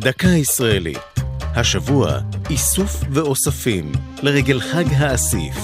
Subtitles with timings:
[0.00, 0.98] דקה ישראלית.
[1.42, 2.18] השבוע
[2.50, 3.92] איסוף ואוספים
[4.22, 5.56] לרגל חג האסיף,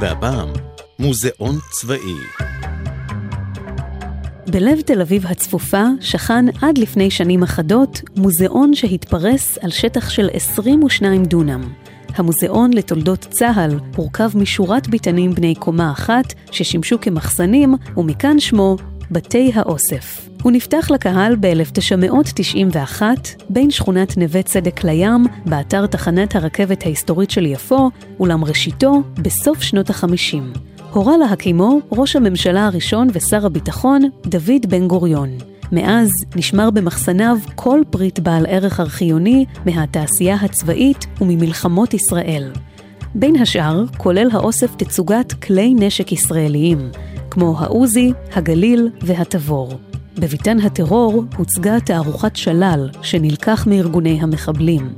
[0.00, 0.48] והפעם
[0.98, 2.14] מוזיאון צבאי.
[4.46, 11.24] בלב תל אביב הצפופה שכן עד לפני שנים אחדות מוזיאון שהתפרס על שטח של 22
[11.24, 11.72] דונם.
[12.14, 18.76] המוזיאון לתולדות צה"ל הורכב משורת ביתנים בני קומה אחת ששימשו כמחסנים, ומכאן שמו
[19.10, 20.28] בתי האוסף.
[20.42, 23.02] הוא נפתח לקהל ב-1991
[23.50, 29.90] בין שכונת נווה צדק לים, באתר תחנת הרכבת ההיסטורית של יפו, אולם ראשיתו בסוף שנות
[29.90, 30.58] ה-50.
[30.92, 35.28] הורה להקימו ראש הממשלה הראשון ושר הביטחון, דוד בן גוריון.
[35.72, 42.52] מאז נשמר במחסניו כל פריט בעל ערך ארכיוני מהתעשייה הצבאית וממלחמות ישראל.
[43.14, 46.78] בין השאר, כולל האוסף תצוגת כלי נשק ישראליים,
[47.34, 49.78] כמו העוזי, הגליל והתבור.
[50.18, 54.92] בביתן הטרור הוצגה תערוכת שלל שנלקח מארגוני המחבלים.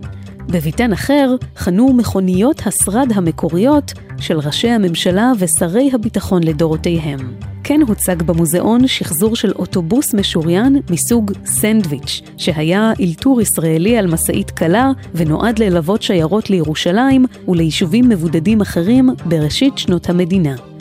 [0.47, 7.19] בביתן אחר חנו מכוניות השרד המקוריות של ראשי הממשלה ושרי הביטחון לדורותיהם.
[7.65, 14.91] כן הוצג במוזיאון שחזור של אוטובוס משוריין מסוג סנדוויץ', שהיה אלתור ישראלי על משאית קלה
[15.15, 20.76] ונועד ללוות שיירות לירושלים וליישובים מבודדים אחרים בראשית שנות המדינה.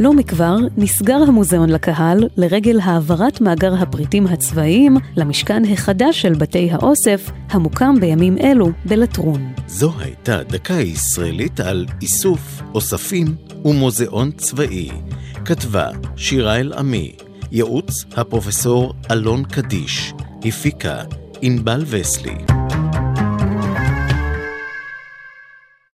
[0.00, 7.30] לא מכבר נסגר המוזיאון לקהל לרגל העברת מאגר הפריטים הצבאיים למשכן החדש של בתי האוסף,
[7.50, 9.52] המוקם בימים אלו בלטרון.
[9.66, 13.26] זו הייתה דקה ישראלית על איסוף, אוספים
[13.64, 14.90] ומוזיאון צבאי.
[15.44, 17.12] כתבה שירה אל-עמי,
[17.52, 21.02] ייעוץ הפרופסור אלון קדיש, הפיקה
[21.42, 22.67] ענבל וסלי.